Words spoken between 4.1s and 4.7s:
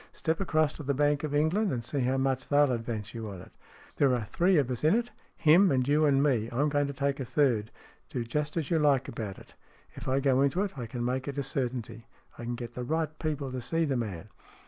are three